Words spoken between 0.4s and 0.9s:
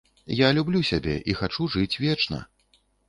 люблю